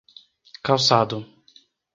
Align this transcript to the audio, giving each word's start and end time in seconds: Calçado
Calçado 0.65 1.21